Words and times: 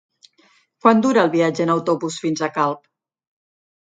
Quant 0.85 1.03
dura 1.05 1.19
el 1.23 1.29
viatge 1.35 1.63
en 1.65 1.71
autobús 1.73 2.17
fins 2.23 2.41
a 2.47 2.49
Calp? 2.57 2.81